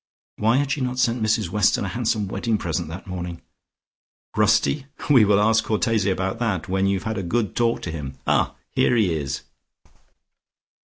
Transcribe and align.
Why 0.37 0.57
had 0.57 0.71
she 0.71 0.81
not 0.81 0.97
sent 0.97 1.21
Mrs 1.21 1.51
Weston 1.51 1.85
a 1.85 1.89
handsome 1.89 2.27
wedding 2.27 2.57
present 2.57 2.87
that 2.87 3.05
morning? 3.05 3.43
"Rusty? 4.35 4.87
We 5.11 5.25
will 5.25 5.39
ask 5.39 5.63
Cortese 5.63 6.09
about 6.09 6.39
that 6.39 6.67
when 6.67 6.87
you've 6.87 7.03
had 7.03 7.19
a 7.19 7.21
good 7.21 7.55
talk 7.55 7.83
to 7.83 7.91
him. 7.91 8.17
Ah, 8.25 8.55
here 8.71 8.95
he 8.95 9.13
is!" 9.13 9.43